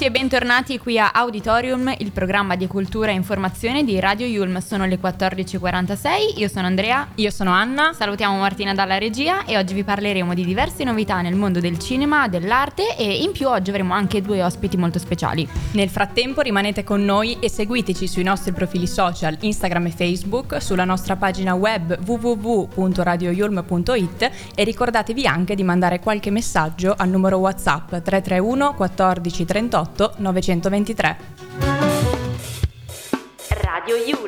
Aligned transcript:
Benvenuti 0.00 0.18
e 0.18 0.30
bentornati 0.30 0.78
qui 0.78 0.98
a 0.98 1.10
Auditorium, 1.12 1.94
il 1.98 2.10
programma 2.10 2.56
di 2.56 2.66
cultura 2.66 3.10
e 3.10 3.14
informazione 3.14 3.84
di 3.84 4.00
Radio 4.00 4.26
Yulm. 4.26 4.60
Sono 4.60 4.86
le 4.86 4.98
14.46, 4.98 6.38
io 6.38 6.48
sono 6.48 6.66
Andrea. 6.66 7.08
Io 7.16 7.30
sono 7.30 7.50
Anna. 7.50 7.92
Salutiamo 7.92 8.38
Martina 8.38 8.72
dalla 8.72 8.96
regia 8.96 9.44
e 9.44 9.58
oggi 9.58 9.74
vi 9.74 9.84
parleremo 9.84 10.32
di 10.32 10.46
diverse 10.46 10.84
novità 10.84 11.20
nel 11.20 11.34
mondo 11.34 11.60
del 11.60 11.78
cinema, 11.78 12.28
dell'arte 12.28 12.96
e 12.96 13.18
in 13.18 13.32
più 13.32 13.46
oggi 13.48 13.68
avremo 13.68 13.92
anche 13.92 14.22
due 14.22 14.42
ospiti 14.42 14.78
molto 14.78 14.98
speciali. 14.98 15.46
Nel 15.72 15.90
frattempo 15.90 16.40
rimanete 16.40 16.82
con 16.82 17.04
noi 17.04 17.36
e 17.38 17.50
seguiteci 17.50 18.06
sui 18.06 18.22
nostri 18.22 18.52
profili 18.52 18.86
social 18.86 19.36
Instagram 19.38 19.84
e 19.86 19.90
Facebook, 19.90 20.62
sulla 20.62 20.84
nostra 20.84 21.16
pagina 21.16 21.52
web 21.54 21.98
www.radioyulm.it 22.06 24.30
e 24.54 24.64
ricordatevi 24.64 25.26
anche 25.26 25.54
di 25.54 25.62
mandare 25.62 26.00
qualche 26.00 26.30
messaggio 26.30 26.94
al 26.96 27.10
numero 27.10 27.36
WhatsApp 27.36 27.88
331 27.88 28.72
14 28.74 29.44
38 29.44 29.88
38 29.89 29.89
923. 29.96 31.16
Radio 33.62 33.96
Yulm. 33.96 34.19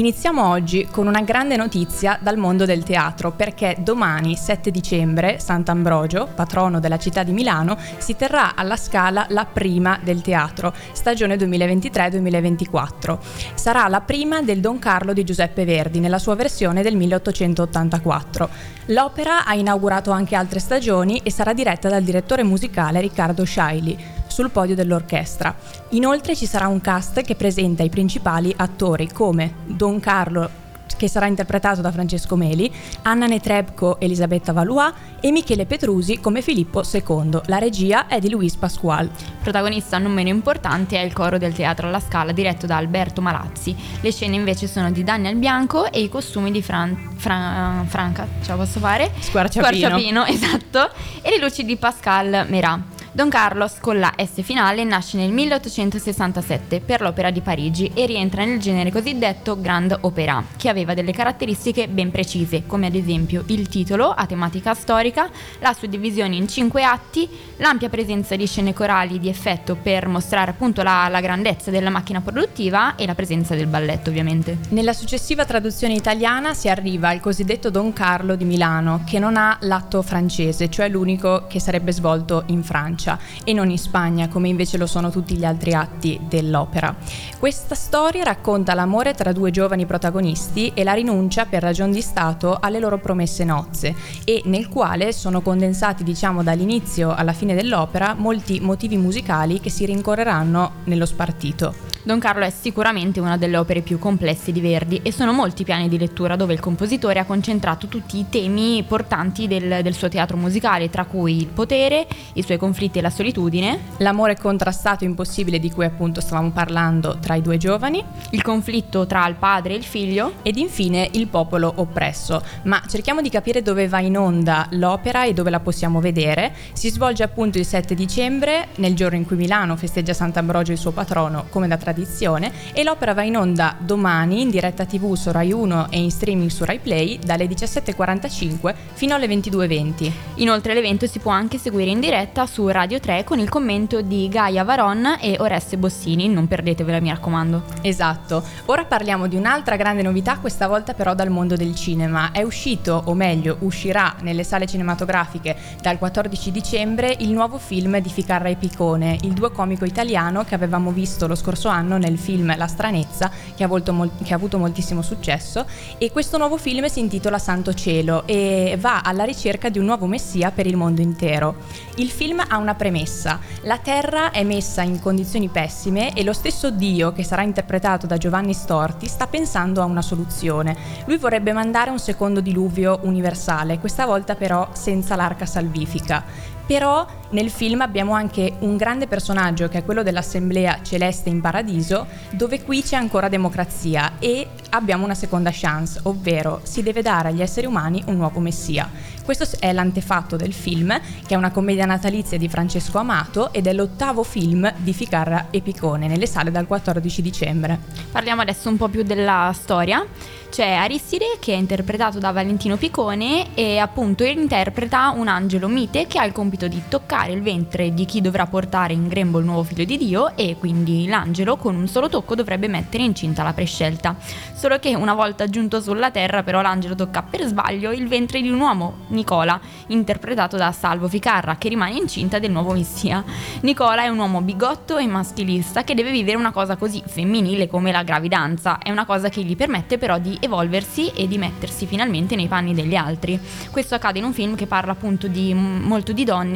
Iniziamo 0.00 0.48
oggi 0.48 0.88
con 0.90 1.06
una 1.06 1.20
grande 1.20 1.56
notizia 1.56 2.18
dal 2.22 2.38
mondo 2.38 2.64
del 2.64 2.84
teatro 2.84 3.32
perché 3.32 3.76
domani 3.80 4.34
7 4.34 4.70
dicembre 4.70 5.38
Sant'Ambrogio, 5.38 6.26
patrono 6.34 6.80
della 6.80 6.96
città 6.96 7.22
di 7.22 7.32
Milano, 7.32 7.76
si 7.98 8.16
terrà 8.16 8.54
alla 8.56 8.78
Scala 8.78 9.26
la 9.28 9.44
prima 9.44 10.00
del 10.02 10.22
teatro, 10.22 10.72
stagione 10.92 11.36
2023-2024. 11.36 13.18
Sarà 13.52 13.88
la 13.88 14.00
prima 14.00 14.40
del 14.40 14.60
Don 14.60 14.78
Carlo 14.78 15.12
di 15.12 15.22
Giuseppe 15.22 15.66
Verdi 15.66 16.00
nella 16.00 16.18
sua 16.18 16.34
versione 16.34 16.80
del 16.80 16.96
1884. 16.96 18.48
L'opera 18.86 19.44
ha 19.44 19.52
inaugurato 19.52 20.12
anche 20.12 20.34
altre 20.34 20.60
stagioni 20.60 21.20
e 21.22 21.30
sarà 21.30 21.52
diretta 21.52 21.90
dal 21.90 22.02
direttore 22.02 22.42
musicale 22.42 23.02
Riccardo 23.02 23.44
Sciaili 23.44 24.19
sul 24.30 24.50
podio 24.50 24.74
dell'orchestra. 24.74 25.54
Inoltre 25.90 26.34
ci 26.34 26.46
sarà 26.46 26.68
un 26.68 26.80
cast 26.80 27.22
che 27.22 27.34
presenta 27.34 27.82
i 27.82 27.90
principali 27.90 28.52
attori 28.56 29.08
come 29.08 29.54
Don 29.66 30.00
Carlo 30.00 30.60
che 31.00 31.08
sarà 31.08 31.24
interpretato 31.24 31.80
da 31.80 31.90
Francesco 31.90 32.36
Meli, 32.36 32.70
Anna 33.04 33.24
Netrebko 33.24 33.98
Elisabetta 34.00 34.52
Valois 34.52 34.92
e 35.20 35.30
Michele 35.30 35.64
Petrusi 35.64 36.20
come 36.20 36.42
Filippo 36.42 36.82
II. 36.82 37.40
La 37.46 37.56
regia 37.56 38.06
è 38.06 38.18
di 38.18 38.28
Luis 38.28 38.54
Pasquale. 38.56 39.08
Protagonista 39.42 39.96
non 39.96 40.12
meno 40.12 40.28
importante 40.28 40.98
è 40.98 41.02
il 41.02 41.14
coro 41.14 41.38
del 41.38 41.54
Teatro 41.54 41.88
alla 41.88 42.00
Scala 42.00 42.32
diretto 42.32 42.66
da 42.66 42.76
Alberto 42.76 43.22
Malazzi. 43.22 43.74
Le 44.02 44.12
scene 44.12 44.36
invece 44.36 44.66
sono 44.66 44.90
di 44.92 45.02
Daniel 45.02 45.36
Bianco 45.36 45.90
e 45.90 46.02
i 46.02 46.10
costumi 46.10 46.50
di 46.50 46.60
Fran- 46.60 47.14
Fra- 47.16 47.82
Franca, 47.86 48.26
ce 48.42 48.50
la 48.50 48.56
posso 48.56 48.78
fare? 48.78 49.10
Squarciapino. 49.18 49.88
Squarciapino, 49.88 50.24
esatto. 50.28 50.90
E 51.22 51.30
le 51.30 51.38
luci 51.38 51.64
di 51.64 51.76
Pascal 51.76 52.44
Merat. 52.46 52.99
Don 53.12 53.28
Carlos 53.28 53.78
con 53.80 53.98
la 53.98 54.14
S 54.16 54.40
finale 54.42 54.84
nasce 54.84 55.16
nel 55.16 55.32
1867 55.32 56.80
per 56.80 57.00
l'Opera 57.00 57.32
di 57.32 57.40
Parigi 57.40 57.90
e 57.92 58.06
rientra 58.06 58.44
nel 58.44 58.60
genere 58.60 58.92
cosiddetto 58.92 59.60
Grand 59.60 59.98
Opera, 60.02 60.44
che 60.56 60.68
aveva 60.68 60.94
delle 60.94 61.10
caratteristiche 61.10 61.88
ben 61.88 62.12
precise, 62.12 62.66
come 62.66 62.86
ad 62.86 62.94
esempio 62.94 63.42
il 63.46 63.68
titolo 63.68 64.10
a 64.10 64.26
tematica 64.26 64.74
storica, 64.74 65.28
la 65.58 65.72
suddivisione 65.72 66.36
in 66.36 66.46
cinque 66.46 66.84
atti, 66.84 67.28
l'ampia 67.56 67.88
presenza 67.88 68.36
di 68.36 68.46
scene 68.46 68.72
corali 68.72 69.18
di 69.18 69.28
effetto 69.28 69.74
per 69.74 70.06
mostrare 70.06 70.52
appunto 70.52 70.84
la, 70.84 71.08
la 71.08 71.20
grandezza 71.20 71.72
della 71.72 71.90
macchina 71.90 72.20
produttiva 72.20 72.94
e 72.94 73.06
la 73.06 73.16
presenza 73.16 73.56
del 73.56 73.66
balletto 73.66 74.10
ovviamente. 74.10 74.58
Nella 74.68 74.92
successiva 74.92 75.44
traduzione 75.44 75.94
italiana 75.94 76.54
si 76.54 76.68
arriva 76.68 77.08
al 77.08 77.18
cosiddetto 77.18 77.70
Don 77.70 77.92
Carlo 77.92 78.36
di 78.36 78.44
Milano, 78.44 79.02
che 79.04 79.18
non 79.18 79.36
ha 79.36 79.58
l'atto 79.62 80.00
francese, 80.02 80.70
cioè 80.70 80.88
l'unico 80.88 81.46
che 81.48 81.58
sarebbe 81.58 81.90
svolto 81.90 82.44
in 82.46 82.62
Francia. 82.62 82.98
Francia 83.00 83.18
e 83.44 83.52
non 83.54 83.70
in 83.70 83.78
Spagna, 83.78 84.28
come 84.28 84.48
invece 84.48 84.76
lo 84.76 84.86
sono 84.86 85.10
tutti 85.10 85.36
gli 85.36 85.44
altri 85.44 85.72
atti 85.72 86.20
dell'opera. 86.28 86.94
Questa 87.38 87.74
storia 87.74 88.22
racconta 88.22 88.74
l'amore 88.74 89.14
tra 89.14 89.32
due 89.32 89.50
giovani 89.50 89.86
protagonisti 89.86 90.72
e 90.74 90.84
la 90.84 90.92
rinuncia 90.92 91.46
per 91.46 91.62
ragion 91.62 91.90
di 91.90 92.02
Stato 92.02 92.58
alle 92.60 92.78
loro 92.78 92.98
promesse 92.98 93.44
nozze 93.44 93.94
e 94.24 94.42
nel 94.44 94.68
quale 94.68 95.12
sono 95.12 95.40
condensati, 95.40 96.04
diciamo, 96.04 96.42
dall'inizio 96.42 97.14
alla 97.14 97.32
fine 97.32 97.54
dell'opera 97.54 98.14
molti 98.14 98.60
motivi 98.60 98.96
musicali 98.98 99.60
che 99.60 99.70
si 99.70 99.86
rincorreranno 99.86 100.72
nello 100.84 101.06
spartito. 101.06 101.88
Don 102.02 102.18
Carlo 102.18 102.44
è 102.44 102.50
sicuramente 102.50 103.20
una 103.20 103.36
delle 103.36 103.58
opere 103.58 103.82
più 103.82 103.98
complesse 103.98 104.52
di 104.52 104.60
Verdi 104.60 105.00
e 105.02 105.12
sono 105.12 105.32
molti 105.32 105.64
piani 105.64 105.86
di 105.86 105.98
lettura 105.98 106.34
dove 106.34 106.54
il 106.54 106.60
compositore 106.60 107.18
ha 107.18 107.26
concentrato 107.26 107.88
tutti 107.88 108.18
i 108.18 108.26
temi 108.30 108.82
portanti 108.88 109.46
del, 109.46 109.82
del, 109.82 109.94
suo 109.94 110.08
teatro 110.08 110.38
musicale, 110.38 110.88
tra 110.88 111.04
cui 111.04 111.36
il 111.36 111.48
potere, 111.48 112.06
i 112.34 112.42
suoi 112.42 112.56
conflitti 112.56 112.89
e 112.98 113.02
la 113.02 113.10
solitudine, 113.10 113.78
l'amore 113.98 114.36
contrastato 114.36 115.04
e 115.04 115.06
impossibile 115.06 115.58
di 115.58 115.70
cui 115.70 115.84
appunto 115.84 116.20
stavamo 116.20 116.50
parlando 116.50 117.18
tra 117.20 117.34
i 117.34 117.42
due 117.42 117.56
giovani, 117.56 118.04
il 118.30 118.42
conflitto 118.42 119.06
tra 119.06 119.26
il 119.26 119.34
padre 119.34 119.74
e 119.74 119.76
il 119.76 119.84
figlio 119.84 120.34
ed 120.42 120.56
infine 120.56 121.08
il 121.12 121.28
popolo 121.28 121.72
oppresso. 121.76 122.42
Ma 122.64 122.82
cerchiamo 122.88 123.20
di 123.20 123.30
capire 123.30 123.62
dove 123.62 123.88
va 123.88 124.00
in 124.00 124.16
onda 124.16 124.66
l'opera 124.70 125.24
e 125.24 125.32
dove 125.32 125.50
la 125.50 125.60
possiamo 125.60 126.00
vedere. 126.00 126.52
Si 126.72 126.90
svolge 126.90 127.22
appunto 127.22 127.58
il 127.58 127.66
7 127.66 127.94
dicembre, 127.94 128.68
nel 128.76 128.94
giorno 128.94 129.16
in 129.16 129.26
cui 129.26 129.36
Milano 129.36 129.76
festeggia 129.76 130.12
Sant'Ambrogio 130.12 130.72
il 130.72 130.78
suo 130.78 130.92
patrono, 130.92 131.46
come 131.50 131.68
da 131.68 131.76
tradizione 131.76 132.52
e 132.72 132.82
l'opera 132.82 133.14
va 133.14 133.22
in 133.22 133.36
onda 133.36 133.76
domani 133.78 134.40
in 134.40 134.50
diretta 134.50 134.84
tv 134.84 135.14
su 135.14 135.30
Rai 135.30 135.52
1 135.52 135.90
e 135.90 135.98
in 135.98 136.10
streaming 136.10 136.50
su 136.50 136.64
Rai 136.64 136.78
Play 136.78 137.18
dalle 137.18 137.46
17.45 137.46 138.74
fino 138.92 139.14
alle 139.14 139.26
22.20. 139.26 140.12
Inoltre 140.36 140.74
l'evento 140.74 141.06
si 141.06 141.18
può 141.18 141.30
anche 141.30 141.58
seguire 141.58 141.90
in 141.90 142.00
diretta 142.00 142.46
su 142.46 142.68
Radio 142.80 142.98
3 142.98 143.24
con 143.24 143.38
il 143.38 143.50
commento 143.50 144.00
di 144.00 144.26
Gaia 144.30 144.64
Varon 144.64 145.18
e 145.20 145.36
Oreste 145.38 145.76
Bossini, 145.76 146.28
non 146.30 146.48
perdetevela 146.48 146.98
mi 146.98 147.10
raccomando. 147.10 147.64
Esatto, 147.82 148.42
ora 148.64 148.86
parliamo 148.86 149.26
di 149.26 149.36
un'altra 149.36 149.76
grande 149.76 150.00
novità, 150.00 150.38
questa 150.38 150.66
volta 150.66 150.94
però 150.94 151.14
dal 151.14 151.28
mondo 151.28 151.56
del 151.56 151.74
cinema. 151.74 152.32
È 152.32 152.40
uscito, 152.40 153.02
o 153.04 153.12
meglio 153.12 153.58
uscirà 153.60 154.14
nelle 154.22 154.44
sale 154.44 154.64
cinematografiche 154.64 155.54
dal 155.82 155.98
14 155.98 156.50
dicembre 156.50 157.14
il 157.18 157.32
nuovo 157.32 157.58
film 157.58 157.98
di 157.98 158.08
Ficarra 158.08 158.48
e 158.48 158.56
Picone, 158.56 159.18
il 159.24 159.34
duo 159.34 159.50
comico 159.50 159.84
italiano 159.84 160.44
che 160.44 160.54
avevamo 160.54 160.90
visto 160.90 161.26
lo 161.26 161.34
scorso 161.34 161.68
anno 161.68 161.98
nel 161.98 162.16
film 162.16 162.56
La 162.56 162.66
stranezza 162.66 163.30
che 163.54 163.62
ha, 163.62 163.68
mol- 163.68 164.10
che 164.24 164.32
ha, 164.32 164.36
avuto 164.36 164.56
moltissimo 164.56 165.02
successo 165.02 165.66
e 165.98 166.10
questo 166.10 166.38
nuovo 166.38 166.56
film 166.56 166.86
si 166.86 167.00
intitola 167.00 167.38
Santo 167.38 167.74
Cielo 167.74 168.26
e 168.26 168.78
va 168.80 169.02
alla 169.02 169.24
ricerca 169.24 169.68
di 169.68 169.78
un 169.78 169.84
nuovo 169.84 170.06
messia 170.06 170.50
per 170.50 170.66
il 170.66 170.78
mondo 170.78 171.02
intero. 171.02 171.56
Il 171.96 172.08
film 172.08 172.42
ha 172.48 172.56
una 172.56 172.68
premessa, 172.74 173.38
la 173.62 173.78
terra 173.78 174.30
è 174.30 174.42
messa 174.44 174.82
in 174.82 175.00
condizioni 175.00 175.48
pessime 175.48 176.12
e 176.14 176.24
lo 176.24 176.32
stesso 176.32 176.70
Dio 176.70 177.12
che 177.12 177.24
sarà 177.24 177.42
interpretato 177.42 178.06
da 178.06 178.16
Giovanni 178.16 178.52
Storti 178.52 179.06
sta 179.06 179.26
pensando 179.26 179.82
a 179.82 179.84
una 179.84 180.02
soluzione. 180.02 180.76
Lui 181.06 181.16
vorrebbe 181.16 181.52
mandare 181.52 181.90
un 181.90 181.98
secondo 181.98 182.40
diluvio 182.40 183.00
universale, 183.02 183.78
questa 183.78 184.06
volta 184.06 184.34
però 184.34 184.68
senza 184.72 185.16
l'arca 185.16 185.46
salvifica. 185.46 186.24
Però 186.70 187.04
nel 187.30 187.50
film 187.50 187.80
abbiamo 187.80 188.12
anche 188.12 188.54
un 188.60 188.76
grande 188.76 189.08
personaggio 189.08 189.66
che 189.66 189.78
è 189.78 189.84
quello 189.84 190.04
dell'Assemblea 190.04 190.78
Celeste 190.84 191.28
in 191.28 191.40
Paradiso, 191.40 192.06
dove 192.30 192.62
qui 192.62 192.80
c'è 192.80 192.94
ancora 192.94 193.28
democrazia 193.28 194.12
e 194.20 194.46
abbiamo 194.70 195.04
una 195.04 195.16
seconda 195.16 195.50
chance, 195.52 195.98
ovvero 196.04 196.60
si 196.62 196.84
deve 196.84 197.02
dare 197.02 197.30
agli 197.30 197.42
esseri 197.42 197.66
umani 197.66 198.04
un 198.06 198.16
nuovo 198.16 198.38
messia. 198.38 198.88
Questo 199.24 199.46
è 199.58 199.72
l'antefatto 199.72 200.36
del 200.36 200.52
film, 200.52 200.96
che 201.26 201.34
è 201.34 201.36
una 201.36 201.50
commedia 201.50 201.86
natalizia 201.86 202.38
di 202.38 202.48
Francesco 202.48 202.98
Amato 202.98 203.52
ed 203.52 203.66
è 203.66 203.72
l'ottavo 203.72 204.22
film 204.22 204.72
di 204.78 204.92
Ficarra 204.92 205.48
e 205.50 205.60
Picone 205.60 206.06
nelle 206.06 206.26
sale 206.26 206.50
dal 206.50 206.66
14 206.66 207.22
dicembre. 207.22 207.78
Parliamo 208.10 208.42
adesso 208.42 208.68
un 208.68 208.76
po' 208.76 208.88
più 208.88 209.02
della 209.02 209.52
storia. 209.54 210.04
C'è 210.50 210.68
Aristide 210.68 211.36
che 211.38 211.52
è 211.52 211.56
interpretato 211.56 212.18
da 212.18 212.32
Valentino 212.32 212.76
Picone 212.76 213.54
e 213.54 213.78
appunto 213.78 214.24
interpreta 214.24 215.10
un 215.10 215.28
angelo 215.28 215.68
mite 215.68 216.08
che 216.08 216.18
ha 216.18 216.24
il 216.24 216.32
compito 216.32 216.59
compito 216.60 216.68
di 216.68 216.82
toccare 216.88 217.32
il 217.32 217.40
ventre 217.42 217.94
di 217.94 218.04
chi 218.04 218.20
dovrà 218.20 218.46
portare 218.46 218.92
in 218.92 219.08
grembo 219.08 219.38
il 219.38 219.44
nuovo 219.46 219.62
figlio 219.62 219.84
di 219.84 219.96
Dio 219.96 220.36
e 220.36 220.56
quindi 220.58 221.06
l'angelo 221.06 221.56
con 221.56 221.74
un 221.74 221.88
solo 221.88 222.08
tocco 222.08 222.34
dovrebbe 222.34 222.68
mettere 222.68 223.02
incinta 223.02 223.42
la 223.42 223.54
prescelta. 223.54 224.16
Solo 224.52 224.78
che 224.78 224.94
una 224.94 225.14
volta 225.14 225.48
giunto 225.48 225.80
sulla 225.80 226.10
terra 226.10 226.42
però 226.42 226.60
l'angelo 226.60 226.94
tocca 226.94 227.22
per 227.22 227.46
sbaglio 227.46 227.92
il 227.92 228.08
ventre 228.08 228.42
di 228.42 228.50
un 228.50 228.60
uomo, 228.60 229.06
Nicola, 229.08 229.58
interpretato 229.86 230.56
da 230.56 230.72
Salvo 230.72 231.08
Ficarra, 231.08 231.56
che 231.56 231.68
rimane 231.68 231.96
incinta 231.96 232.38
del 232.38 232.50
nuovo 232.50 232.72
messia. 232.72 233.24
Nicola 233.60 234.02
è 234.02 234.08
un 234.08 234.18
uomo 234.18 234.42
bigotto 234.42 234.98
e 234.98 235.06
maschilista 235.06 235.84
che 235.84 235.94
deve 235.94 236.10
vivere 236.10 236.36
una 236.36 236.52
cosa 236.52 236.76
così 236.76 237.02
femminile 237.06 237.68
come 237.68 237.92
la 237.92 238.02
gravidanza. 238.02 238.78
È 238.78 238.90
una 238.90 239.06
cosa 239.06 239.28
che 239.28 239.42
gli 239.42 239.56
permette 239.56 239.96
però 239.96 240.18
di 240.18 240.36
evolversi 240.40 241.08
e 241.08 241.26
di 241.26 241.38
mettersi 241.38 241.86
finalmente 241.86 242.36
nei 242.36 242.48
panni 242.48 242.74
degli 242.74 242.96
altri. 242.96 243.38
Questo 243.70 243.94
accade 243.94 244.18
in 244.18 244.24
un 244.24 244.32
film 244.32 244.56
che 244.56 244.66
parla 244.66 244.92
appunto 244.92 245.26
di 245.26 245.54
molto 245.54 246.12
di 246.12 246.24
donne 246.24 246.49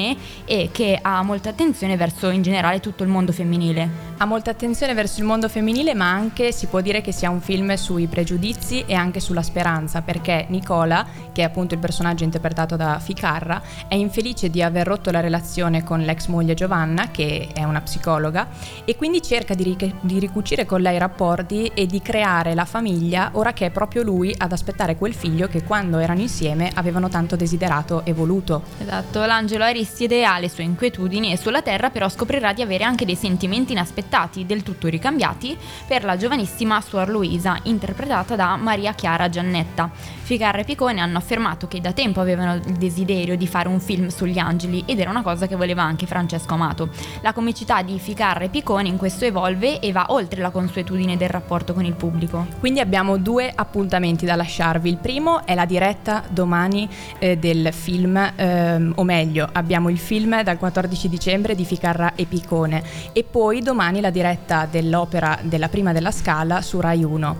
e 0.44 0.70
che 0.72 0.98
ha 1.00 1.22
molta 1.22 1.50
attenzione 1.50 1.96
verso 1.96 2.30
in 2.30 2.42
generale 2.42 2.80
tutto 2.80 3.02
il 3.02 3.08
mondo 3.08 3.32
femminile. 3.32 4.12
Ha 4.16 4.26
molta 4.26 4.50
attenzione 4.50 4.94
verso 4.94 5.20
il 5.20 5.26
mondo 5.26 5.48
femminile, 5.48 5.94
ma 5.94 6.10
anche 6.10 6.52
si 6.52 6.66
può 6.66 6.80
dire 6.80 7.00
che 7.00 7.12
sia 7.12 7.30
un 7.30 7.40
film 7.40 7.74
sui 7.74 8.06
pregiudizi 8.06 8.84
e 8.86 8.94
anche 8.94 9.20
sulla 9.20 9.42
speranza, 9.42 10.02
perché 10.02 10.46
Nicola, 10.48 11.04
che 11.32 11.42
è 11.42 11.44
appunto 11.44 11.74
il 11.74 11.80
personaggio 11.80 12.24
interpretato 12.24 12.76
da 12.76 12.98
Ficarra, 12.98 13.60
è 13.88 13.94
infelice 13.94 14.50
di 14.50 14.62
aver 14.62 14.86
rotto 14.86 15.10
la 15.10 15.20
relazione 15.20 15.82
con 15.82 16.00
l'ex 16.00 16.26
moglie 16.26 16.54
Giovanna, 16.54 17.10
che 17.10 17.48
è 17.52 17.64
una 17.64 17.80
psicologa, 17.80 18.48
e 18.84 18.96
quindi 18.96 19.20
cerca 19.20 19.54
di, 19.54 19.64
ric- 19.64 19.94
di 20.00 20.18
ricucire 20.18 20.64
con 20.64 20.80
lei 20.80 20.94
i 20.94 20.98
rapporti 20.98 21.70
e 21.74 21.86
di 21.86 22.00
creare 22.00 22.54
la 22.54 22.64
famiglia, 22.64 23.30
ora 23.32 23.52
che 23.52 23.66
è 23.66 23.70
proprio 23.70 24.02
lui 24.02 24.32
ad 24.36 24.52
aspettare 24.52 24.96
quel 24.96 25.14
figlio 25.14 25.48
che 25.48 25.64
quando 25.64 25.98
erano 25.98 26.20
insieme 26.20 26.70
avevano 26.74 27.08
tanto 27.08 27.34
desiderato 27.36 28.04
e 28.04 28.12
voluto. 28.12 28.62
Esatto, 28.78 29.24
l'angelo 29.24 29.64
Aristide 29.64 29.83
ha 30.24 30.38
le 30.38 30.48
sue 30.48 30.64
inquietudini 30.64 31.32
e 31.32 31.36
sulla 31.36 31.62
Terra 31.62 31.90
però 31.90 32.08
scoprirà 32.08 32.52
di 32.52 32.62
avere 32.62 32.84
anche 32.84 33.04
dei 33.04 33.16
sentimenti 33.16 33.72
inaspettati, 33.72 34.46
del 34.46 34.62
tutto 34.62 34.88
ricambiati, 34.88 35.56
per 35.86 36.04
la 36.04 36.16
giovanissima 36.16 36.80
Suor 36.80 37.08
Luisa, 37.08 37.58
interpretata 37.64 38.36
da 38.36 38.56
Maria 38.56 38.92
Chiara 38.94 39.28
Giannetta. 39.28 39.90
Ficarra 40.24 40.60
e 40.60 40.64
Picone 40.64 41.00
hanno 41.00 41.18
affermato 41.18 41.68
che 41.68 41.80
da 41.80 41.92
tempo 41.92 42.20
avevano 42.20 42.54
il 42.54 42.76
desiderio 42.78 43.36
di 43.36 43.46
fare 43.46 43.68
un 43.68 43.78
film 43.78 44.08
sugli 44.08 44.38
angeli 44.38 44.82
ed 44.86 44.98
era 44.98 45.10
una 45.10 45.22
cosa 45.22 45.46
che 45.46 45.54
voleva 45.54 45.82
anche 45.82 46.06
Francesco 46.06 46.54
Amato. 46.54 46.88
La 47.20 47.34
comicità 47.34 47.82
di 47.82 47.98
Ficarra 47.98 48.44
e 48.44 48.48
Picone 48.48 48.88
in 48.88 48.96
questo 48.96 49.26
evolve 49.26 49.80
e 49.80 49.92
va 49.92 50.06
oltre 50.08 50.40
la 50.40 50.50
consuetudine 50.50 51.16
del 51.18 51.28
rapporto 51.28 51.74
con 51.74 51.84
il 51.84 51.94
pubblico. 51.94 52.46
Quindi 52.58 52.80
abbiamo 52.80 53.18
due 53.18 53.52
appuntamenti 53.54 54.24
da 54.24 54.34
lasciarvi. 54.34 54.88
Il 54.88 54.96
primo 54.96 55.44
è 55.44 55.54
la 55.54 55.66
diretta 55.66 56.24
domani 56.28 56.88
eh, 57.18 57.36
del 57.36 57.72
film, 57.72 58.16
ehm, 58.34 58.92
o 58.96 59.04
meglio, 59.04 59.46
abbiamo 59.52 59.63
il 59.88 59.98
film 59.98 60.42
dal 60.42 60.58
14 60.58 61.08
dicembre 61.08 61.54
di 61.54 61.64
Ficarra 61.64 62.12
e 62.14 62.26
Picone 62.26 62.82
e 63.12 63.24
poi 63.24 63.62
domani 63.62 64.00
la 64.00 64.10
diretta 64.10 64.66
dell'opera 64.70 65.38
della 65.42 65.68
prima 65.68 65.92
della 65.92 66.10
Scala 66.10 66.60
su 66.62 66.80
Rai 66.80 67.02
1. 67.02 67.36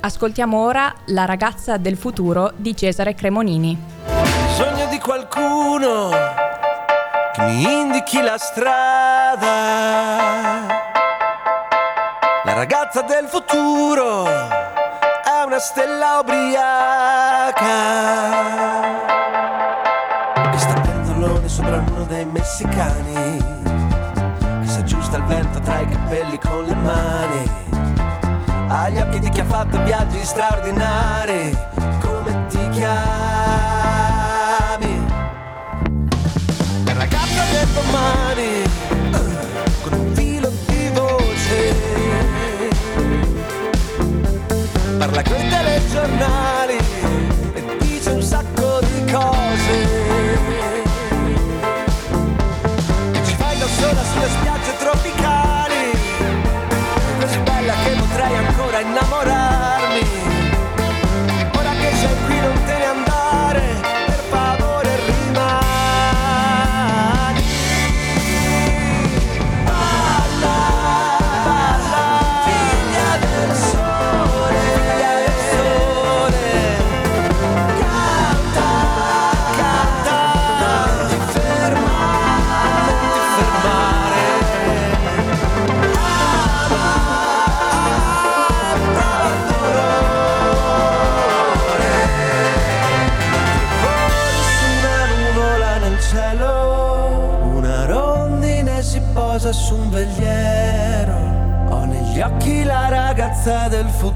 Ascoltiamo 0.00 0.62
ora 0.62 0.94
La 1.06 1.24
ragazza 1.24 1.76
del 1.76 1.96
futuro 1.96 2.52
di 2.56 2.76
Cesare 2.76 3.14
Cremonini. 3.14 3.76
Bisogno 4.46 4.86
di 4.88 4.98
qualcuno 4.98 6.10
che 7.32 7.42
mi 7.42 7.62
indichi 7.62 8.20
la 8.20 8.36
strada. 8.38 9.42
La 12.44 12.52
ragazza 12.52 13.00
del 13.02 13.26
futuro 13.26 14.26
è 14.26 15.42
una 15.44 15.58
stella 15.58 16.18
ubriaca. 16.20 17.62
Uno 21.66 22.04
dei 22.06 22.24
messicani. 22.26 23.38
Che 24.62 24.66
si 24.66 24.78
aggiusta 24.78 25.16
il 25.16 25.24
vento 25.24 25.60
tra 25.60 25.80
i 25.80 25.88
capelli 25.88 26.38
con 26.38 26.64
le 26.64 26.74
mani 26.74 27.62
agli 28.74 28.98
occhi 28.98 29.18
di 29.20 29.28
chi 29.28 29.40
ha 29.40 29.44
fatto 29.44 29.82
viaggi 29.84 30.24
straordinari, 30.24 31.56
come 32.00 32.46
ti 32.48 32.68
chiami? 32.70 32.92
La 36.84 36.92
ragazza 36.92 37.44
del 37.52 37.68
domani, 37.68 38.62
con 39.82 39.92
un 39.92 40.14
filo 40.14 40.50
di 40.66 40.90
voce, 40.92 41.74
parla 44.98 45.22
con 45.22 45.36
i 45.36 45.48
telegiornali 45.48 46.63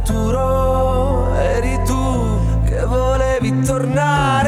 futuro. 0.03 1.35
Eri 1.35 1.81
tu 1.85 2.62
che 2.65 2.85
volevi 2.85 3.61
tornare 3.61 4.48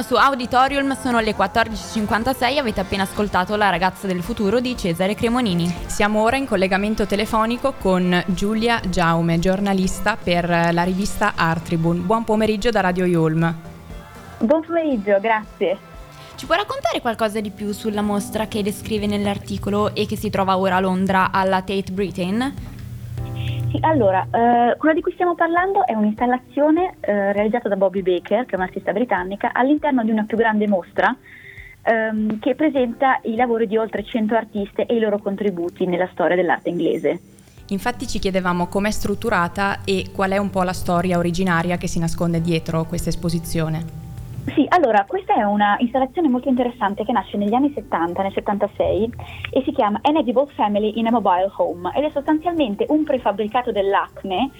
Siamo 0.00 0.22
su 0.22 0.28
Auditorium, 0.28 0.98
sono 0.98 1.20
le 1.20 1.36
14.56, 1.36 2.56
avete 2.56 2.80
appena 2.80 3.02
ascoltato 3.02 3.54
La 3.56 3.68
ragazza 3.68 4.06
del 4.06 4.22
futuro 4.22 4.58
di 4.58 4.74
Cesare 4.74 5.14
Cremonini. 5.14 5.70
Siamo 5.88 6.22
ora 6.22 6.36
in 6.38 6.46
collegamento 6.46 7.04
telefonico 7.04 7.74
con 7.78 8.22
Giulia 8.28 8.80
Giaume, 8.88 9.38
giornalista 9.38 10.16
per 10.16 10.48
la 10.48 10.82
rivista 10.84 11.34
Art 11.36 11.64
Tribune. 11.64 12.00
Buon 12.00 12.24
pomeriggio 12.24 12.70
da 12.70 12.80
Radio 12.80 13.04
Yulm. 13.04 13.54
Buon 14.38 14.62
pomeriggio, 14.62 15.18
grazie. 15.20 15.76
Ci 16.34 16.46
può 16.46 16.54
raccontare 16.54 17.02
qualcosa 17.02 17.40
di 17.40 17.50
più 17.50 17.72
sulla 17.72 18.00
mostra 18.00 18.46
che 18.46 18.62
descrive 18.62 19.06
nell'articolo 19.06 19.94
e 19.94 20.06
che 20.06 20.16
si 20.16 20.30
trova 20.30 20.56
ora 20.56 20.76
a 20.76 20.80
Londra 20.80 21.30
alla 21.30 21.60
Tate 21.60 21.92
Britain? 21.92 22.78
Sì, 23.70 23.78
allora, 23.82 24.24
eh, 24.24 24.76
quella 24.76 24.94
di 24.94 25.00
cui 25.00 25.12
stiamo 25.12 25.36
parlando 25.36 25.86
è 25.86 25.94
un'installazione 25.94 26.96
eh, 27.00 27.32
realizzata 27.32 27.68
da 27.68 27.76
Bobby 27.76 28.02
Baker, 28.02 28.44
che 28.44 28.52
è 28.52 28.56
un'artista 28.56 28.92
britannica, 28.92 29.52
all'interno 29.52 30.02
di 30.02 30.10
una 30.10 30.24
più 30.24 30.36
grande 30.36 30.66
mostra 30.66 31.16
ehm, 31.82 32.40
che 32.40 32.56
presenta 32.56 33.20
i 33.22 33.36
lavori 33.36 33.68
di 33.68 33.76
oltre 33.76 34.04
100 34.04 34.34
artiste 34.34 34.86
e 34.86 34.96
i 34.96 34.98
loro 34.98 35.18
contributi 35.18 35.86
nella 35.86 36.08
storia 36.12 36.34
dell'arte 36.34 36.68
inglese. 36.68 37.20
Infatti 37.68 38.08
ci 38.08 38.18
chiedevamo 38.18 38.66
com'è 38.66 38.90
strutturata 38.90 39.84
e 39.84 40.06
qual 40.12 40.32
è 40.32 40.36
un 40.38 40.50
po' 40.50 40.64
la 40.64 40.72
storia 40.72 41.18
originaria 41.18 41.76
che 41.76 41.86
si 41.86 42.00
nasconde 42.00 42.40
dietro 42.40 42.84
questa 42.86 43.10
esposizione. 43.10 44.09
Sì, 44.54 44.64
allora, 44.68 45.04
questa 45.06 45.34
è 45.34 45.42
una 45.42 45.76
installazione 45.78 46.28
molto 46.28 46.48
interessante 46.48 47.04
che 47.04 47.12
nasce 47.12 47.36
negli 47.36 47.54
anni 47.54 47.72
70, 47.74 48.22
nel 48.22 48.32
76, 48.32 49.12
e 49.50 49.62
si 49.64 49.72
chiama 49.72 49.98
An 50.02 50.16
Edible 50.16 50.46
Family 50.54 50.98
in 50.98 51.06
a 51.06 51.10
Mobile 51.10 51.52
Home 51.56 51.92
ed 51.94 52.04
è 52.04 52.10
sostanzialmente 52.10 52.86
un 52.88 53.04
prefabbricato 53.04 53.70
dell'Acme 53.70 54.50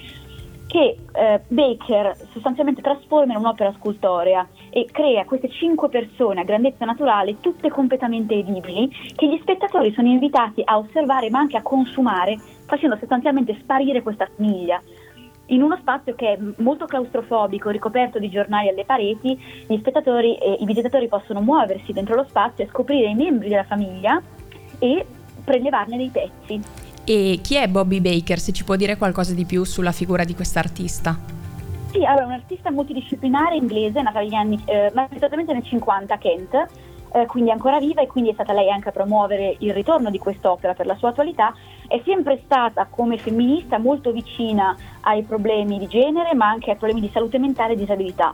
che 0.67 0.97
eh, 1.11 1.41
Baker 1.49 2.15
sostanzialmente 2.31 2.81
trasforma 2.81 3.33
in 3.33 3.39
un'opera 3.39 3.73
scultorea 3.77 4.47
e 4.69 4.87
crea 4.89 5.25
queste 5.25 5.49
cinque 5.49 5.89
persone 5.89 6.39
a 6.39 6.45
grandezza 6.45 6.85
naturale, 6.85 7.41
tutte 7.41 7.69
completamente 7.69 8.35
edibili, 8.35 8.89
che 9.13 9.27
gli 9.27 9.37
spettatori 9.41 9.91
sono 9.91 10.07
invitati 10.07 10.61
a 10.63 10.77
osservare 10.77 11.29
ma 11.29 11.39
anche 11.39 11.57
a 11.57 11.61
consumare, 11.61 12.39
facendo 12.65 12.95
sostanzialmente 12.95 13.57
sparire 13.59 14.01
questa 14.01 14.29
famiglia 14.33 14.81
in 15.51 15.61
uno 15.61 15.77
spazio 15.79 16.15
che 16.15 16.33
è 16.33 16.39
molto 16.57 16.85
claustrofobico, 16.85 17.69
ricoperto 17.69 18.19
di 18.19 18.29
giornali 18.29 18.69
alle 18.69 18.85
pareti, 18.85 19.37
gli 19.67 19.77
spettatori 19.77 20.35
e 20.37 20.57
i 20.59 20.65
visitatori 20.65 21.07
possono 21.07 21.41
muoversi 21.41 21.93
dentro 21.93 22.15
lo 22.15 22.25
spazio 22.27 22.63
e 22.63 22.67
scoprire 22.67 23.09
i 23.09 23.15
membri 23.15 23.49
della 23.49 23.63
famiglia 23.63 24.21
e 24.79 25.05
prelevarne 25.43 25.97
dei 25.97 26.09
pezzi. 26.09 26.61
E 27.03 27.39
chi 27.41 27.55
è 27.55 27.67
Bobby 27.67 27.99
Baker? 27.99 28.39
Se 28.39 28.51
ci 28.51 28.63
può 28.63 28.75
dire 28.75 28.95
qualcosa 28.95 29.33
di 29.33 29.45
più 29.45 29.63
sulla 29.63 29.91
figura 29.91 30.23
di 30.23 30.35
quest'artista. 30.35 31.17
Sì, 31.91 32.05
allora, 32.05 32.25
un 32.25 32.31
artista 32.31 32.71
multidisciplinare 32.71 33.55
inglese, 33.55 34.01
nata 34.01 34.19
negli 34.19 34.33
anni, 34.33 34.61
eh, 34.65 34.91
ma 34.93 35.07
esattamente 35.11 35.51
nel 35.51 35.63
50 35.63 36.13
a 36.13 36.17
Kent, 36.17 36.67
eh, 37.13 37.25
quindi 37.25 37.51
ancora 37.51 37.79
viva 37.79 38.01
e 38.01 38.07
quindi 38.07 38.29
è 38.29 38.33
stata 38.33 38.53
lei 38.53 38.69
anche 38.69 38.89
a 38.89 38.91
promuovere 38.93 39.57
il 39.59 39.73
ritorno 39.73 40.09
di 40.09 40.17
quest'opera 40.17 40.73
per 40.73 40.85
la 40.85 40.95
sua 40.95 41.09
attualità. 41.09 41.53
È 41.91 42.01
sempre 42.05 42.39
stata 42.45 42.87
come 42.89 43.17
femminista 43.17 43.77
molto 43.77 44.13
vicina 44.13 44.73
ai 45.01 45.23
problemi 45.23 45.77
di 45.77 45.87
genere 45.87 46.33
ma 46.33 46.47
anche 46.47 46.71
ai 46.71 46.77
problemi 46.77 47.01
di 47.01 47.09
salute 47.11 47.37
mentale 47.37 47.73
e 47.73 47.75
disabilità. 47.75 48.33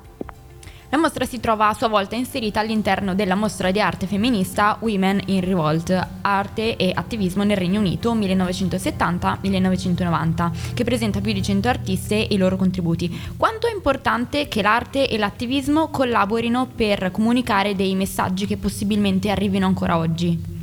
La 0.89 0.99
mostra 0.99 1.25
si 1.25 1.39
trova 1.39 1.69
a 1.69 1.73
sua 1.73 1.87
volta 1.87 2.15
inserita 2.15 2.59
all'interno 2.59 3.15
della 3.15 3.33
mostra 3.33 3.71
di 3.71 3.81
arte 3.81 4.05
femminista 4.05 4.77
Women 4.79 5.21
in 5.25 5.41
Revolt, 5.41 6.07
arte 6.21 6.75
e 6.75 6.91
attivismo 6.93 7.43
nel 7.43 7.57
Regno 7.57 7.79
Unito 7.79 8.13
1970-1990, 8.13 10.73
che 10.75 10.83
presenta 10.83 11.19
più 11.19 11.33
di 11.33 11.41
100 11.41 11.67
artiste 11.67 12.27
e 12.27 12.35
i 12.35 12.37
loro 12.37 12.57
contributi. 12.57 13.09
Quanto 13.37 13.65
è 13.65 13.73
importante 13.73 14.47
che 14.47 14.61
l'arte 14.61 15.09
e 15.09 15.17
l'attivismo 15.17 15.87
collaborino 15.87 16.67
per 16.75 17.09
comunicare 17.09 17.73
dei 17.73 17.95
messaggi 17.95 18.45
che 18.45 18.57
possibilmente 18.57 19.31
arrivino 19.31 19.65
ancora 19.65 19.97
oggi? 19.97 20.56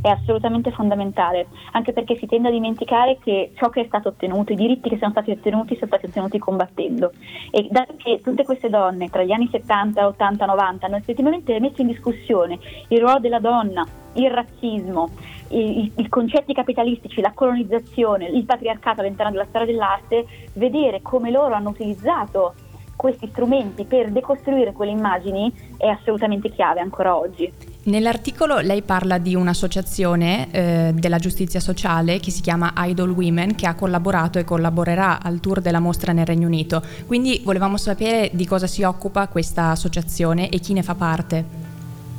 È 0.00 0.08
assolutamente 0.08 0.70
fondamentale, 0.70 1.46
anche 1.72 1.92
perché 1.92 2.16
si 2.16 2.26
tende 2.26 2.48
a 2.48 2.52
dimenticare 2.52 3.18
che 3.22 3.52
ciò 3.56 3.68
che 3.68 3.82
è 3.82 3.86
stato 3.86 4.08
ottenuto, 4.08 4.52
i 4.52 4.56
diritti 4.56 4.88
che 4.88 4.98
sono 4.98 5.10
stati 5.10 5.30
ottenuti, 5.30 5.74
sono 5.74 5.86
stati 5.86 6.06
ottenuti 6.06 6.38
combattendo. 6.38 7.12
E 7.50 7.68
dato 7.70 7.94
che 7.96 8.20
tutte 8.22 8.44
queste 8.44 8.68
donne 8.68 9.08
tra 9.08 9.22
gli 9.22 9.32
anni 9.32 9.48
70, 9.50 10.06
80, 10.06 10.46
90 10.46 10.86
hanno 10.86 10.96
effettivamente 10.96 11.58
messo 11.60 11.80
in 11.80 11.88
discussione 11.88 12.58
il 12.88 12.98
ruolo 12.98 13.18
della 13.18 13.40
donna, 13.40 13.86
il 14.14 14.30
razzismo, 14.30 15.08
i, 15.48 15.92
i, 15.96 16.08
concetti 16.08 16.52
capitalistici, 16.52 17.20
la 17.20 17.32
colonizzazione, 17.32 18.26
il 18.26 18.44
patriarcato 18.44 19.00
all'interno 19.00 19.32
della 19.32 19.46
storia 19.46 19.66
dell'arte, 19.66 20.26
vedere 20.54 21.02
come 21.02 21.30
loro 21.30 21.54
hanno 21.54 21.70
utilizzato 21.70 22.54
questi 22.96 23.28
strumenti 23.28 23.84
per 23.84 24.10
decostruire 24.10 24.72
quelle 24.72 24.92
immagini 24.92 25.50
è 25.78 25.86
assolutamente 25.86 26.50
chiave 26.50 26.80
ancora 26.80 27.16
oggi. 27.16 27.50
Nell'articolo 27.82 28.58
lei 28.58 28.82
parla 28.82 29.16
di 29.16 29.34
un'associazione 29.34 30.48
eh, 30.50 30.92
della 30.94 31.18
giustizia 31.18 31.60
sociale 31.60 32.20
che 32.20 32.30
si 32.30 32.42
chiama 32.42 32.74
Idol 32.76 33.08
Women 33.08 33.54
che 33.54 33.66
ha 33.66 33.74
collaborato 33.74 34.38
e 34.38 34.44
collaborerà 34.44 35.22
al 35.22 35.40
tour 35.40 35.62
della 35.62 35.80
mostra 35.80 36.12
nel 36.12 36.26
Regno 36.26 36.46
Unito. 36.46 36.82
Quindi 37.06 37.40
volevamo 37.42 37.78
sapere 37.78 38.30
di 38.34 38.46
cosa 38.46 38.66
si 38.66 38.82
occupa 38.82 39.28
questa 39.28 39.70
associazione 39.70 40.50
e 40.50 40.58
chi 40.58 40.74
ne 40.74 40.82
fa 40.82 40.94
parte. 40.94 41.68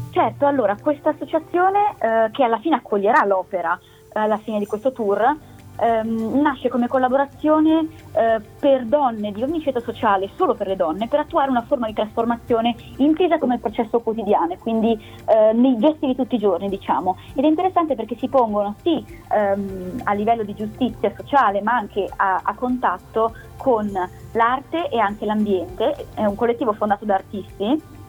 Certo, 0.10 0.48
allora 0.48 0.76
questa 0.82 1.10
associazione 1.12 1.96
eh, 2.00 2.32
che 2.32 2.44
alla 2.44 2.60
fine 2.60 2.78
accoglierà 2.78 3.24
l'opera 3.26 3.80
eh, 4.14 4.20
alla 4.20 4.38
fine 4.38 4.58
di 4.60 4.66
questo 4.66 4.92
tour 4.92 5.38
ehm, 5.82 6.40
nasce 6.42 6.70
come 6.70 6.88
collaborazione 6.88 7.88
eh, 8.14 8.40
per 8.60 8.86
donne 8.86 9.32
di 9.32 9.42
ogni 9.42 9.62
ceto 9.62 9.80
sociale, 9.80 10.30
solo 10.36 10.54
per 10.54 10.68
le 10.68 10.76
donne, 10.76 11.08
per 11.08 11.20
attuare 11.20 11.50
una 11.50 11.64
forma 11.64 11.88
di 11.88 11.94
trasformazione 11.94 12.76
intesa 12.98 13.38
come 13.38 13.58
processo 13.58 14.00
quotidiano, 14.00 14.56
quindi 14.60 14.94
eh, 15.26 15.54
nei 15.54 15.78
gesti 15.80 16.06
di 16.08 16.16
tutti 16.16 16.36
i 16.36 16.40
giorni, 16.40 16.70
diciamo. 16.70 17.18
Ed 17.34 17.44
è 17.44 17.48
interessante 17.48 17.96
perché 17.96 18.16
si 18.16 18.28
pongono 18.28 18.76
sì 18.82 19.04
ehm, 19.32 20.02
a 20.04 20.14
livello 20.14 20.44
di 20.44 20.54
giustizia 20.54 21.12
sociale, 21.16 21.62
ma 21.62 21.74
anche 21.74 22.08
a, 22.16 22.42
a 22.44 22.54
contatto 22.54 23.34
con 23.58 23.92
l'arte 24.34 24.90
e 24.90 25.00
anche 25.00 25.26
l'ambiente. 25.26 26.08
È 26.14 26.26
un 26.26 26.36
collettivo 26.36 26.74
fondato 26.74 27.06
da 27.06 27.16
artisti 27.16 28.00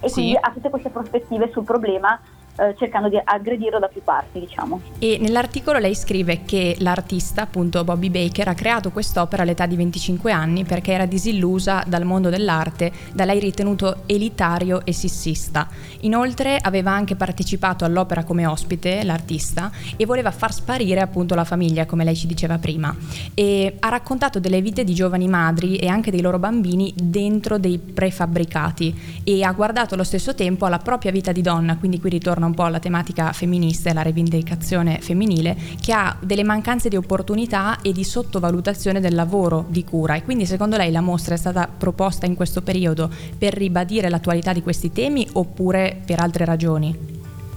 e 0.00 0.08
sì. 0.08 0.14
quindi 0.14 0.38
ha 0.40 0.50
tutte 0.52 0.70
queste 0.70 0.90
prospettive 0.90 1.50
sul 1.50 1.64
problema 1.64 2.18
eh, 2.58 2.74
cercando 2.76 3.08
di 3.08 3.20
aggredirlo 3.22 3.78
da 3.78 3.86
più 3.86 4.02
parti, 4.02 4.40
diciamo. 4.40 4.80
E 4.98 5.18
nell'articolo 5.20 5.78
lei 5.78 5.94
scrive 5.94 6.42
che 6.44 6.74
l'artista, 6.80 7.42
appunto 7.42 7.84
Bobby 7.84 8.10
Baker, 8.10 8.48
ha 8.48 8.54
creato 8.54 8.90
quest'opera 8.90 9.44
all'età 9.44 9.64
di 9.66 9.76
25 9.76 10.32
anni 10.32 10.64
perché 10.64 10.90
era 10.92 11.06
disillusa 11.06 11.84
dal 11.86 12.04
mondo 12.04 12.30
dell'arte, 12.30 12.90
da 13.12 13.24
lei 13.24 13.38
ritenuto 13.38 13.98
elitario 14.06 14.84
e 14.84 14.92
sissista. 14.92 15.68
Inoltre 16.00 16.58
aveva 16.60 16.90
anche 16.90 17.14
partecipato 17.14 17.84
all'opera 17.84 18.24
come 18.24 18.44
ospite, 18.44 19.04
l'artista, 19.04 19.70
e 19.96 20.04
voleva 20.04 20.32
far 20.32 20.52
sparire 20.52 21.00
appunto 21.00 21.36
la 21.36 21.44
famiglia, 21.44 21.86
come 21.86 22.02
lei 22.02 22.16
ci 22.16 22.26
diceva 22.26 22.58
prima. 22.58 22.92
E 23.34 23.76
ha 23.78 23.88
raccontato 23.88 24.40
delle 24.40 24.60
vite 24.60 24.82
di 24.82 24.94
giovani 24.94 25.28
madri 25.28 25.76
e 25.76 25.86
anche 25.86 26.10
dei 26.10 26.20
loro 26.20 26.40
bambini 26.40 26.92
dentro 26.96 27.56
dei 27.56 27.78
prefabbricati 27.78 29.22
e 29.22 29.44
ha 29.44 29.52
guardato 29.52 29.94
allo 29.94 30.02
stesso 30.02 30.34
tempo 30.34 30.66
alla 30.66 30.78
propria 30.78 31.12
vita 31.12 31.30
di 31.30 31.40
donna, 31.40 31.76
quindi 31.76 32.00
qui 32.00 32.10
ritorna 32.10 32.46
un 32.48 32.54
po' 32.54 32.64
alla 32.64 32.80
tematica 32.80 33.32
femminista 33.32 33.88
e 33.88 33.92
alla 33.92 34.02
rivendicazione 34.02 34.98
femminile, 34.98 35.56
che 35.80 35.92
ha 35.92 36.16
delle 36.20 36.42
mancanze 36.42 36.88
di 36.88 36.96
opportunità 36.96 37.80
e 37.80 37.92
di 37.92 38.02
sottovalutazione 38.02 39.00
del 39.00 39.14
lavoro 39.14 39.64
di 39.68 39.84
cura. 39.84 40.16
E 40.16 40.24
quindi 40.24 40.46
secondo 40.46 40.76
lei 40.76 40.90
la 40.90 41.00
mostra 41.00 41.34
è 41.34 41.38
stata 41.38 41.68
proposta 41.68 42.26
in 42.26 42.34
questo 42.34 42.62
periodo 42.62 43.08
per 43.38 43.54
ribadire 43.54 44.08
l'attualità 44.08 44.52
di 44.52 44.62
questi 44.62 44.90
temi 44.90 45.26
oppure 45.34 46.00
per 46.04 46.18
altre 46.20 46.44
ragioni? 46.44 46.96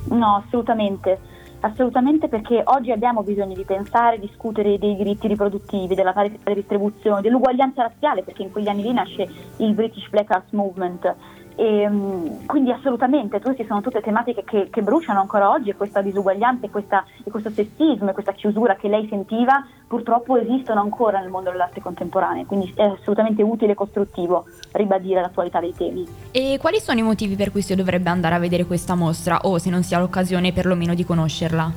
No, 0.10 0.44
assolutamente. 0.46 1.30
Assolutamente 1.64 2.28
perché 2.28 2.64
oggi 2.66 2.92
abbiamo 2.92 3.22
bisogno 3.22 3.54
di 3.54 3.64
pensare, 3.64 4.20
discutere 4.20 4.80
dei 4.80 4.96
diritti 4.96 5.28
riproduttivi, 5.28 5.94
della 5.94 6.12
parità 6.12 6.50
di 6.50 6.56
distribuzione, 6.56 7.22
dell'uguaglianza 7.22 7.84
razziale, 7.84 8.24
perché 8.24 8.42
in 8.42 8.52
quegli 8.52 8.68
anni 8.68 8.82
lì 8.82 8.92
nasce 8.92 9.30
il 9.58 9.74
British 9.74 10.10
Black 10.10 10.32
Arts 10.32 10.52
Movement 10.54 11.16
e, 11.56 11.82
ehm, 11.82 12.46
quindi 12.46 12.72
assolutamente 12.72 13.40
queste 13.40 13.66
sono 13.66 13.82
tutte 13.82 14.02
tematiche 14.02 14.44
che, 14.44 14.70
che, 14.70 14.82
bruciano 14.82 15.20
ancora 15.20 15.50
oggi 15.50 15.70
e 15.70 15.76
questa 15.76 16.02
disuguaglianza 16.02 16.66
e, 16.66 16.70
questa, 16.70 17.04
e 17.24 17.30
questo 17.30 17.50
sessismo 17.50 18.10
e 18.10 18.14
questa 18.14 18.32
chiusura 18.32 18.76
che 18.76 18.88
lei 18.88 19.08
sentiva 19.10 19.66
purtroppo 19.88 20.38
esistono 20.38 20.82
ancora 20.82 21.20
nel 21.20 21.30
mondo 21.30 21.52
dell'arte 21.52 21.82
contemporanea, 21.82 22.46
quindi 22.46 22.72
è 22.76 22.84
assolutamente 22.84 23.42
utile 23.44 23.74
e 23.74 23.76
costruttivo. 23.76 24.46
ribadire 24.74 25.20
l'attualità 25.20 25.60
dei 25.60 25.74
temi. 25.76 26.08
E 26.32 26.58
quali 26.60 26.80
sono 26.80 27.00
i 27.00 27.04
motivi 27.04 27.36
per 27.36 27.52
cui 27.52 27.62
si 27.62 27.76
dovrebbe 27.76 28.10
andare 28.10 28.36
a 28.36 28.40
vedere 28.40 28.66
questa 28.66 28.96
mostra 28.96 29.40
o 29.44 29.58
se 29.58 29.70
non 29.70 29.84
si 29.84 29.94
ha 29.94 30.00
l'occasione 30.00 30.54
perlomeno 30.54 30.94
di 30.94 31.04
conoscerla? 31.04 31.72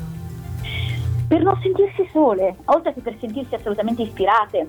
Per 1.26 1.42
non 1.42 1.58
sentirsi 1.60 2.08
sole, 2.12 2.56
oltre 2.66 2.94
che 2.94 3.00
per 3.00 3.16
sentirsi 3.18 3.54
assolutamente 3.54 4.02
ispirate 4.02 4.68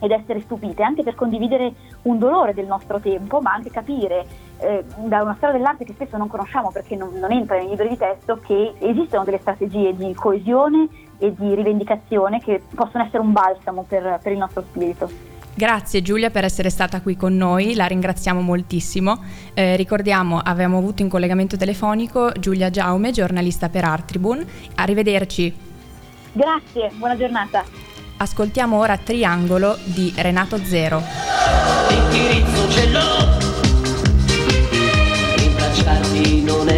ed 0.00 0.10
essere 0.10 0.40
stupite, 0.40 0.82
anche 0.82 1.02
per 1.02 1.14
condividere 1.14 1.72
un 2.02 2.18
dolore 2.18 2.54
del 2.54 2.66
nostro 2.66 3.00
tempo, 3.00 3.40
ma 3.40 3.52
anche 3.52 3.70
capire 3.70 4.26
eh, 4.58 4.84
da 5.04 5.22
una 5.22 5.34
storia 5.36 5.56
dell'arte 5.56 5.84
che 5.84 5.92
spesso 5.92 6.16
non 6.16 6.28
conosciamo 6.28 6.70
perché 6.70 6.96
non, 6.96 7.12
non 7.14 7.32
entra 7.32 7.56
nei 7.56 7.68
libri 7.68 7.88
di 7.88 7.96
testo 7.96 8.40
che 8.44 8.74
esistono 8.78 9.24
delle 9.24 9.38
strategie 9.38 9.94
di 9.94 10.14
coesione 10.14 10.88
e 11.18 11.34
di 11.34 11.54
rivendicazione 11.54 12.40
che 12.40 12.62
possono 12.74 13.04
essere 13.04 13.18
un 13.18 13.32
balsamo 13.32 13.84
per, 13.88 14.20
per 14.22 14.32
il 14.32 14.38
nostro 14.38 14.62
spirito. 14.62 15.34
Grazie 15.54 16.02
Giulia 16.02 16.28
per 16.28 16.44
essere 16.44 16.68
stata 16.68 17.00
qui 17.00 17.16
con 17.16 17.34
noi, 17.34 17.74
la 17.74 17.86
ringraziamo 17.86 18.42
moltissimo. 18.42 19.22
Eh, 19.54 19.74
ricordiamo, 19.76 20.38
abbiamo 20.38 20.76
avuto 20.76 21.00
in 21.00 21.08
collegamento 21.08 21.56
telefonico 21.56 22.30
Giulia 22.32 22.68
Giaume, 22.68 23.10
giornalista 23.10 23.70
per 23.70 23.84
Art 23.84 24.04
Tribune. 24.04 24.44
Arrivederci. 24.74 25.54
Grazie, 26.32 26.90
buona 26.96 27.16
giornata. 27.16 27.95
Ascoltiamo 28.18 28.78
ora 28.78 28.96
Triangolo 28.96 29.76
di 29.84 30.10
Renato 30.16 30.58
Zero. 30.64 31.02
L'indirizzo 31.90 32.70
ce 32.70 32.88
l'ho, 32.88 33.38
rintracciarti 35.36 36.42
non 36.42 36.66
è 36.68 36.75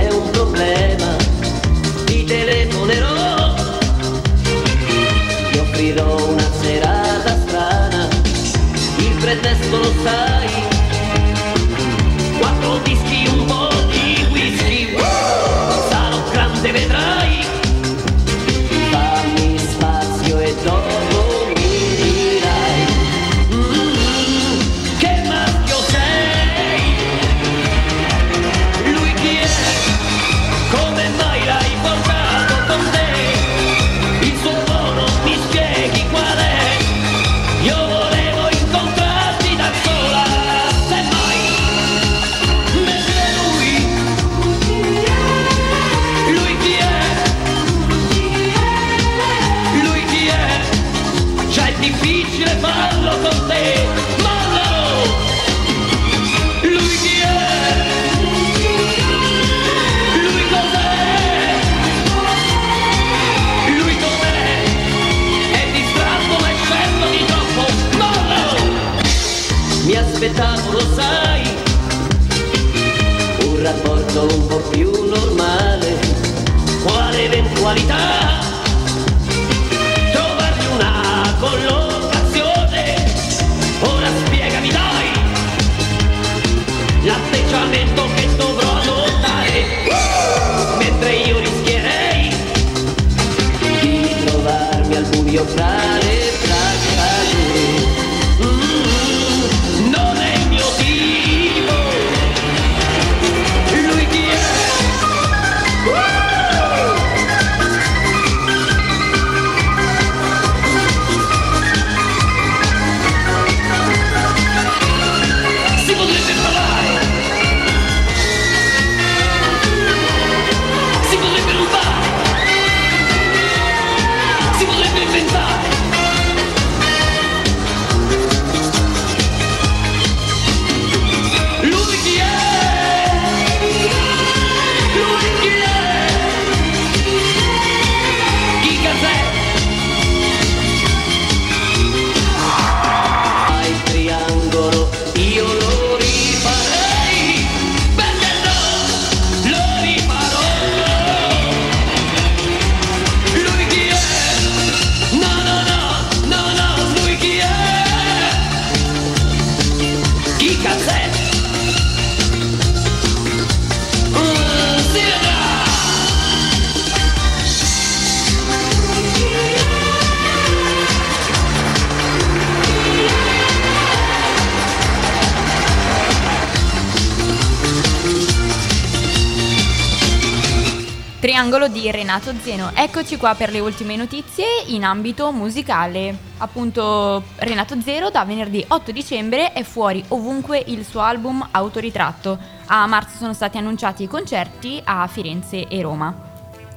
Triangolo 181.21 181.67
di 181.67 181.91
Renato 181.91 182.33
Zeno. 182.43 182.71
Eccoci 182.75 183.17
qua 183.17 183.35
per 183.35 183.51
le 183.51 183.59
ultime 183.59 183.97
notizie 183.97 184.47
in 184.67 184.85
ambito 184.85 185.33
musicale. 185.33 186.17
Appunto 186.39 187.25
Renato 187.39 187.81
Zero 187.81 188.09
da 188.09 188.25
venerdì 188.25 188.65
8 188.69 188.93
dicembre 188.93 189.53
è 189.53 189.65
fuori 189.65 190.05
ovunque 190.11 190.63
il 190.65 190.85
suo 190.85 191.01
album 191.01 191.45
Autoritratto. 191.51 192.39
A 192.67 192.87
marzo 192.87 193.17
sono 193.17 193.33
stati 193.33 193.59
annunciati 193.59 194.05
i 194.05 194.09
concerti 194.09 194.81
a 194.85 195.09
Firenze 195.09 195.67
e 195.67 195.83
Roma. 195.83 196.28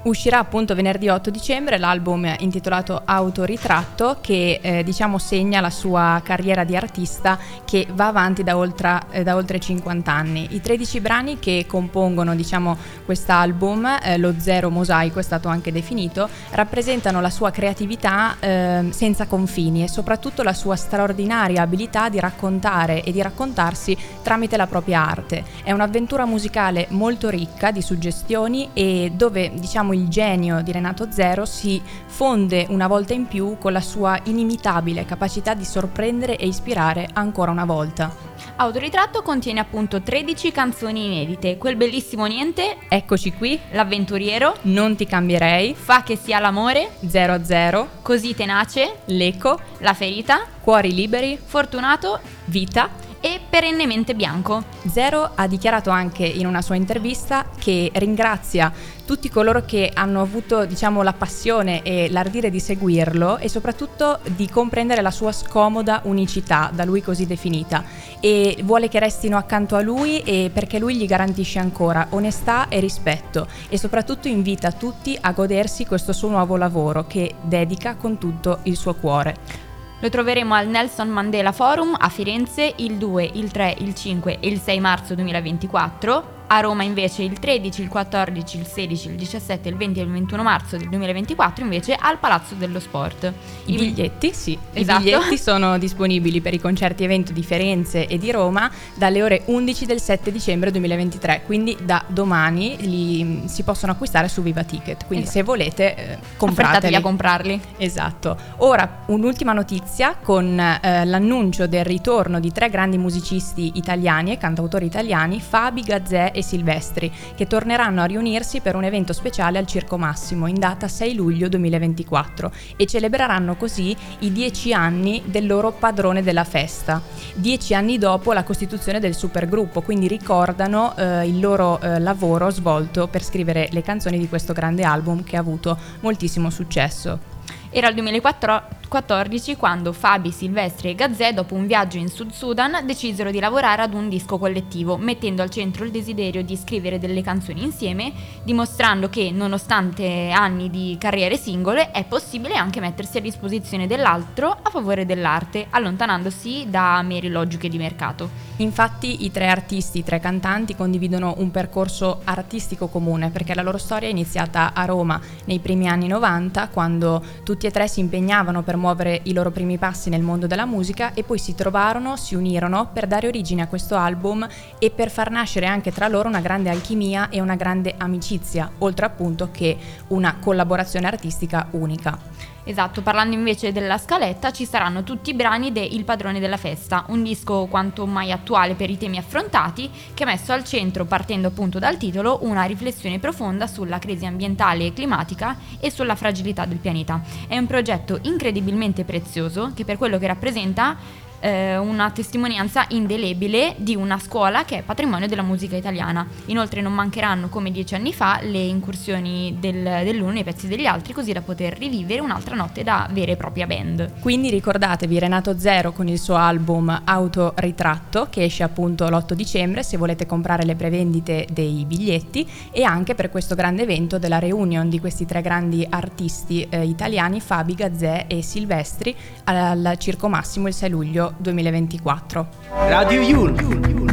Uscirà 0.04 0.40
appunto 0.40 0.74
venerdì 0.74 1.10
8 1.10 1.30
dicembre 1.30 1.78
l'album 1.78 2.34
intitolato 2.40 3.04
Autoritratto 3.06 4.18
che 4.20 4.60
eh, 4.60 4.84
diciamo 4.84 5.20
segna 5.20 5.62
la 5.62 5.70
sua 5.70 6.20
carriera 6.24 6.64
di 6.64 6.76
artista 6.76 7.38
che 7.64 7.86
va 7.94 8.08
avanti 8.08 8.42
da 8.42 8.58
oltre, 8.58 9.00
eh, 9.12 9.22
da 9.22 9.36
oltre 9.36 9.60
50 9.60 10.12
anni. 10.12 10.48
I 10.56 10.60
13 10.60 11.02
brani 11.02 11.38
che 11.38 11.66
compongono 11.68 12.34
diciamo 12.34 12.76
quest'album, 13.06 14.00
eh, 14.02 14.18
lo 14.18 14.34
zero 14.40 14.72
mosaico 14.72 15.20
è 15.20 15.22
stato 15.22 15.50
anche 15.50 15.72
definito, 15.72 16.28
rappresentano 16.54 17.22
la 17.22 17.30
sua 17.30 17.52
creatività 17.52 18.38
eh, 18.40 18.88
senza 18.90 19.28
confini 19.28 19.84
e 19.84 19.88
soprattutto 19.88 20.42
la 20.42 20.54
sua 20.54 20.78
straordinaria 20.78 21.62
abilità 21.62 22.10
di 22.10 22.20
raccontare 22.20 23.04
e 23.04 23.12
di 23.12 23.22
raccontarsi 23.22 23.96
tramite 24.24 24.58
la 24.58 24.66
propria 24.66 25.08
arte. 25.08 25.44
È 25.62 25.72
un'avventura 25.72 26.26
musicale 26.26 26.88
molto 26.90 27.30
ricca 27.30 27.70
di 27.70 27.84
suggestioni 27.84 28.72
e 28.74 29.12
dove 29.14 29.52
diciamo 29.54 29.90
il 29.94 30.08
genio 30.08 30.62
di 30.62 30.72
Renato 30.72 31.12
Zero 31.12 31.46
si 31.46 31.82
fonde 32.06 32.66
una 32.70 32.88
volta 32.88 33.14
in 33.14 33.28
più 33.28 33.58
con 33.58 33.72
la 33.72 33.82
sua 33.82 34.20
inimitabile 34.24 35.06
capacità 35.06 35.54
di 35.54 35.66
sorprendere 35.66 36.38
e 36.38 36.48
ispirare 36.48 37.10
ancora 37.14 37.52
una 37.52 37.66
volta. 37.66 38.30
Autoritratto 38.58 39.22
contiene 39.22 39.60
appunto 39.60 40.02
13 40.02 40.52
canzoni 40.52 41.06
inedite, 41.06 41.58
quel 41.58 41.76
bellissimo 41.76 42.26
niente, 42.26 42.78
Eccoci 42.94 43.34
qui, 43.34 43.60
l'avventuriero, 43.72 44.56
non 44.64 44.96
ti 44.96 45.06
cambierei, 45.06 45.74
fa 45.76 46.04
che 46.04 46.18
sia 46.18 46.40
l'amore, 46.40 46.92
0 47.08 47.34
a 47.34 47.44
0, 47.44 47.88
così 48.02 48.36
tenace, 48.36 48.98
l'eco, 49.06 49.60
la 49.80 49.94
ferita, 49.94 50.46
cuori 50.60 50.94
liberi, 50.94 51.40
fortunato? 51.42 52.20
Vita, 52.46 52.90
e 53.22 53.40
perennemente 53.50 54.16
bianco. 54.16 54.64
Zero 54.92 55.32
ha 55.36 55.48
dichiarato 55.48 55.92
anche 55.92 56.26
in 56.26 56.46
una 56.48 56.62
sua 56.62 56.76
intervista 56.76 57.46
che 57.58 57.92
ringrazia 57.94 58.74
tutti 59.06 59.30
coloro 59.30 59.64
che 59.64 59.92
hanno 59.94 60.22
avuto 60.22 60.66
diciamo, 60.66 61.04
la 61.04 61.14
passione 61.14 61.84
e 61.84 62.10
l'ardire 62.10 62.50
di 62.50 62.60
seguirlo 62.60 63.38
e 63.38 63.50
soprattutto 63.50 64.20
di 64.36 64.50
comprendere 64.50 65.02
la 65.02 65.12
sua 65.12 65.32
scomoda 65.32 66.02
unicità, 66.06 66.72
da 66.74 66.86
lui 66.86 67.02
così 67.02 67.28
definita, 67.28 67.84
e 68.20 68.58
vuole 68.64 68.88
che 68.88 69.00
restino 69.00 69.38
accanto 69.38 69.76
a 69.76 69.82
lui 69.82 70.22
perché 70.52 70.80
lui 70.80 70.96
gli 70.96 71.06
garantisce 71.06 71.60
ancora 71.60 72.08
onestà 72.12 72.70
e 72.70 72.80
rispetto 72.80 73.48
e 73.70 73.78
soprattutto 73.78 74.28
invita 74.28 74.72
tutti 74.72 75.18
a 75.20 75.32
godersi 75.32 75.86
questo 75.86 76.14
suo 76.14 76.30
nuovo 76.30 76.56
lavoro 76.56 77.06
che 77.06 77.36
dedica 77.42 77.96
con 77.96 78.18
tutto 78.18 78.60
il 78.64 78.78
suo 78.78 78.96
cuore. 78.96 79.70
Lo 80.02 80.10
troveremo 80.10 80.56
al 80.56 80.68
Nelson 80.68 81.10
Mandela 81.10 81.52
Forum 81.52 81.96
a 81.96 82.10
Firenze 82.10 82.74
il 82.78 82.96
2, 82.96 83.30
il 83.34 83.52
3, 83.52 83.76
il 83.82 83.94
5 83.94 84.40
e 84.40 84.48
il 84.48 84.60
6 84.60 84.80
marzo 84.80 85.14
2024 85.14 86.41
a 86.54 86.60
Roma 86.60 86.84
invece 86.84 87.24
il 87.24 87.40
13, 87.40 87.82
il 87.82 87.88
14, 87.88 88.58
il 88.58 88.68
16, 88.68 89.08
il 89.08 89.16
17, 89.16 89.70
il 89.70 89.78
20 89.78 90.00
e 90.00 90.04
il 90.04 90.12
21 90.12 90.44
marzo 90.44 90.76
del 90.76 90.90
2024 90.90 91.64
invece 91.64 91.96
al 91.98 92.18
Palazzo 92.20 92.56
dello 92.56 92.82
Sport. 92.82 93.32
I, 93.66 93.74
I 93.74 93.78
biglietti, 93.78 94.34
sì, 94.34 94.58
esatto. 94.74 95.00
i 95.00 95.04
biglietti 95.04 95.38
sono 95.38 95.78
disponibili 95.78 96.42
per 96.42 96.54
i 96.54 96.60
concerti 96.60 97.06
evento 97.06 97.32
di 97.32 97.42
Firenze 97.42 98.06
e 98.06 98.18
di 98.18 98.32
Roma 98.32 98.70
dalle 98.96 99.24
ore 99.24 99.44
11 99.46 99.86
del 99.86 100.02
7 100.02 100.30
dicembre 100.30 100.72
2023, 100.72 101.44
quindi 101.46 101.78
da 101.82 102.04
domani 102.08 102.76
li 102.82 103.44
si 103.46 103.64
possono 103.64 103.94
acquistare 103.94 104.28
su 104.28 104.42
Viva 104.42 104.64
Ticket, 104.64 105.06
quindi 105.06 105.28
esatto. 105.28 105.40
se 105.40 105.44
volete 105.46 105.96
eh, 105.96 106.18
comprateli. 106.36 106.96
a 106.96 107.02
comprarli. 107.02 107.62
Esatto. 107.78 108.38
Ora 108.58 109.04
un'ultima 109.06 109.54
notizia 109.54 110.18
con 110.22 110.60
eh, 110.60 111.06
l'annuncio 111.06 111.66
del 111.66 111.86
ritorno 111.86 112.42
di 112.42 112.52
tre 112.52 112.70
grandi 112.70 112.98
musicisti 112.98 113.72
italiani 113.76 114.34
e 114.34 114.38
cantautori 114.38 114.86
italiani, 114.86 115.40
Fabi 115.40 115.82
Gazzè 115.82 116.32
e 116.34 116.41
e 116.42 116.44
Silvestri, 116.44 117.12
che 117.36 117.48
torneranno 117.48 118.02
a 118.02 118.06
riunirsi 118.06 118.60
per 118.60 118.76
un 118.76 118.84
evento 118.84 119.14
speciale 119.14 119.58
al 119.58 119.66
Circo 119.66 119.98
Massimo 119.98 120.48
in 120.48 120.60
data 120.60 120.88
6 120.88 121.16
luglio 121.16 121.48
2024 121.48 122.52
e 122.76 122.86
celebreranno 122.86 123.56
così 123.56 123.96
i 124.20 124.32
dieci 124.32 124.74
anni 124.74 125.22
del 125.26 125.48
loro 125.48 125.72
padrone 125.72 126.22
della 126.22 126.44
festa, 126.44 127.02
dieci 127.34 127.74
anni 127.74 127.98
dopo 127.98 128.34
la 128.34 128.44
costituzione 128.44 129.00
del 129.00 129.16
supergruppo, 129.16 129.82
quindi 129.82 130.08
ricordano 130.08 130.96
eh, 130.98 131.28
il 131.28 131.40
loro 131.40 131.80
eh, 131.80 132.00
lavoro 132.00 132.50
svolto 132.50 133.08
per 133.08 133.24
scrivere 133.24 133.70
le 133.72 133.82
canzoni 133.82 134.18
di 134.18 134.28
questo 134.28 134.54
grande 134.54 134.84
album 134.84 135.24
che 135.24 135.38
ha 135.38 135.40
avuto 135.40 135.78
moltissimo 136.02 136.50
successo. 136.50 137.31
Era 137.74 137.88
il 137.88 137.96
2014 137.96 139.56
quando 139.56 139.94
Fabi, 139.94 140.30
Silvestri 140.30 140.90
e 140.90 140.96
Gazzè, 140.96 141.34
dopo 141.34 141.56
un 141.56 141.68
viaggio 141.68 141.98
in 141.98 142.10
Sud 142.10 142.32
Sudan, 142.32 142.86
decisero 142.86 143.32
di 143.32 143.40
lavorare 143.40 143.84
ad 143.84 143.94
un 143.94 144.10
disco 144.10 144.38
collettivo, 144.38 144.98
mettendo 144.98 145.42
al 145.42 145.50
centro 145.50 145.86
il 145.86 145.92
desiderio 145.92 146.44
di 146.44 146.58
scrivere 146.58 147.00
delle 147.00 147.22
canzoni 147.22 147.64
insieme, 147.64 148.12
dimostrando 148.44 149.08
che, 149.08 149.32
nonostante 149.32 150.32
anni 150.32 150.70
di 150.70 150.98
carriere 151.00 151.38
singole, 151.38 151.92
è 151.92 152.04
possibile 152.04 152.56
anche 152.56 152.82
mettersi 152.82 153.20
a 153.20 153.22
disposizione 153.22 153.88
dell'altro 153.88 154.50
a 154.50 154.70
favore 154.70 155.06
dell'arte, 155.06 155.68
allontanandosi 155.70 156.66
da 156.68 157.02
mere 157.04 157.30
logiche 157.30 157.70
di 157.70 157.78
mercato. 157.78 158.50
Infatti 158.58 159.24
i 159.24 159.32
tre 159.32 159.48
artisti, 159.48 160.00
i 160.00 160.04
tre 160.04 160.20
cantanti 160.20 160.76
condividono 160.76 161.36
un 161.38 161.50
percorso 161.52 162.20
artistico 162.26 162.88
comune, 162.90 163.30
perché 163.30 163.56
la 163.56 163.64
loro 163.64 163.78
storia 163.78 164.10
è 164.10 164.12
iniziata 164.12 164.74
a 164.74 164.84
Roma 164.84 165.20
nei 165.46 165.60
primi 165.60 165.88
anni 165.88 166.08
90, 166.08 166.68
quando 166.68 167.24
tutti 167.44 167.61
tutti 167.62 167.76
e 167.76 167.80
tre 167.80 167.88
si 167.88 168.00
impegnavano 168.00 168.64
per 168.64 168.76
muovere 168.76 169.20
i 169.26 169.34
loro 169.34 169.52
primi 169.52 169.78
passi 169.78 170.10
nel 170.10 170.24
mondo 170.24 170.48
della 170.48 170.66
musica 170.66 171.14
e 171.14 171.22
poi 171.22 171.38
si 171.38 171.54
trovarono, 171.54 172.18
si 172.18 172.34
unirono 172.34 172.90
per 172.92 173.06
dare 173.06 173.28
origine 173.28 173.62
a 173.62 173.68
questo 173.68 173.96
album 173.96 174.48
e 174.80 174.90
per 174.90 175.12
far 175.12 175.30
nascere 175.30 175.68
anche 175.68 175.92
tra 175.92 176.08
loro 176.08 176.28
una 176.28 176.40
grande 176.40 176.72
alchimia 176.72 177.30
e 177.30 177.40
una 177.40 177.54
grande 177.54 177.94
amicizia, 177.96 178.72
oltre 178.80 179.06
appunto 179.06 179.50
che 179.52 179.78
una 180.08 180.38
collaborazione 180.40 181.06
artistica 181.06 181.68
unica. 181.74 182.18
Esatto, 182.64 183.02
parlando 183.02 183.36
invece 183.36 183.72
della 183.72 183.98
scaletta 183.98 184.52
ci 184.52 184.66
saranno 184.66 185.04
tutti 185.04 185.32
i 185.32 185.34
brani 185.34 185.72
de 185.72 185.82
Il 185.82 186.04
padrone 186.04 186.40
della 186.40 186.58
festa, 186.58 187.06
un 187.08 187.24
disco 187.24 187.66
quanto 187.66 188.06
mai 188.06 188.32
attuale 188.32 188.76
per 188.76 188.90
i 188.92 188.98
temi 188.98 189.18
affrontati 189.18 189.90
che 190.14 190.24
ha 190.24 190.28
messo 190.28 190.54
al 190.54 190.64
centro, 190.64 191.06
partendo 191.06 191.48
appunto 191.48 191.80
dal 191.80 191.98
titolo, 191.98 192.40
una 192.44 192.64
riflessione 192.64 193.18
profonda 193.18 193.66
sulla 193.66 193.98
crisi 193.98 194.28
ambientale 194.28 194.86
e 194.86 194.94
climatica 194.94 195.58
e 195.80 195.90
sulla 195.90 196.16
fragilità 196.16 196.66
del 196.66 196.78
pianeta. 196.78 197.22
È 197.48 197.58
un 197.58 197.66
progetto 197.66 198.20
incredibilmente 198.22 199.06
prezioso 199.06 199.72
che 199.74 199.84
per 199.84 199.98
quello 199.98 200.20
che 200.20 200.28
rappresenta 200.28 200.96
eh, 201.42 201.78
una 201.78 202.10
testimonianza 202.12 202.86
indelebile 202.90 203.76
di 203.78 203.96
una 203.96 204.18
scuola 204.20 204.64
che 204.64 204.78
è 204.78 204.82
patrimonio 204.84 205.28
della 205.28 205.42
musica 205.42 205.76
italiana. 205.76 206.26
Inoltre 206.46 206.82
non 206.82 206.94
mancheranno, 206.94 207.50
come 207.50 207.72
dieci 207.72 207.96
anni 207.96 208.14
fa, 208.14 208.40
le 208.42 208.60
incursioni 208.60 209.58
del, 209.60 209.84
dell'uno 209.84 210.32
nei 210.32 210.44
pezzi 210.44 210.68
degli 210.68 210.86
altri, 210.86 211.14
così 211.14 211.34
da 211.34 211.42
poter 211.42 211.78
rivivere 211.78 212.22
un'altra 212.22 212.56
notte 212.56 212.84
da 212.84 213.08
vera 213.12 213.32
e 213.32 213.36
propria 213.36 213.68
band. 213.68 214.20
Quindi 214.20 214.50
ricordatevi 214.50 215.20
Renato 215.20 215.58
Zero 215.58 215.92
con 215.92 216.08
il 216.08 216.20
suo 216.20 216.36
album 216.36 217.02
Autoritratto, 217.04 218.28
che 218.30 218.44
esce 218.44 218.64
appunto 218.64 219.08
l'8 219.10 219.34
dicembre, 219.34 219.84
se 219.84 219.98
volete 219.98 220.26
comprare 220.26 220.64
le 220.64 220.76
prevendite 220.76 221.48
dei 221.52 221.86
biglietti, 221.86 222.48
e 222.72 222.84
anche 222.84 223.16
per 223.16 223.30
questo 223.30 223.56
grande 223.56 223.84
evento 223.84 224.20
della 224.20 224.40
reunion 224.40 224.90
di 224.90 225.00
questi 225.00 225.26
tre 225.26 225.42
grandi 225.42 225.86
artisti 225.90 226.68
eh, 226.70 226.86
italiani, 226.86 227.42
Fabi 227.42 227.74
Gazzè 227.74 228.26
e 228.28 228.42
Silvestri, 228.42 229.16
al 229.46 229.96
Circo 229.98 230.30
Massimo 230.30 230.68
il 230.68 230.74
6 230.74 230.90
luglio 230.90 231.31
2024. 231.40 232.48
Radio 232.90 233.22
Yul. 233.22 234.11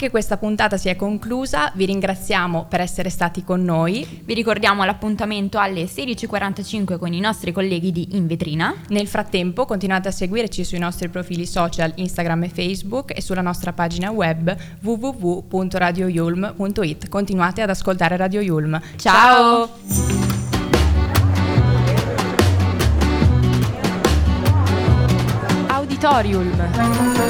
Anche 0.00 0.12
questa 0.12 0.38
puntata 0.38 0.78
si 0.78 0.88
è 0.88 0.96
conclusa, 0.96 1.70
vi 1.74 1.84
ringraziamo 1.84 2.64
per 2.70 2.80
essere 2.80 3.10
stati 3.10 3.44
con 3.44 3.62
noi. 3.62 4.22
Vi 4.24 4.32
ricordiamo 4.32 4.82
l'appuntamento 4.82 5.58
alle 5.58 5.84
16.45 5.84 6.98
con 6.98 7.12
i 7.12 7.20
nostri 7.20 7.52
colleghi 7.52 7.92
di 7.92 8.16
In 8.16 8.26
Vetrina. 8.26 8.74
Nel 8.88 9.06
frattempo 9.06 9.66
continuate 9.66 10.08
a 10.08 10.10
seguirci 10.10 10.64
sui 10.64 10.78
nostri 10.78 11.10
profili 11.10 11.44
social 11.44 11.92
Instagram 11.96 12.44
e 12.44 12.48
Facebook 12.48 13.14
e 13.14 13.20
sulla 13.20 13.42
nostra 13.42 13.74
pagina 13.74 14.10
web 14.10 14.56
www.radioyulm.it. 14.80 17.10
Continuate 17.10 17.60
ad 17.60 17.68
ascoltare 17.68 18.16
Radio 18.16 18.40
Yulm. 18.40 18.80
Ciao! 18.96 19.68
Ciao. 19.68 19.76
Auditorium. 25.66 27.29